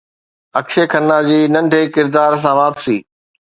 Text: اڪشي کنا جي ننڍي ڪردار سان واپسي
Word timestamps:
اڪشي 0.59 0.83
کنا 0.91 1.17
جي 1.27 1.39
ننڍي 1.53 1.83
ڪردار 1.95 2.31
سان 2.41 2.55
واپسي 2.61 2.97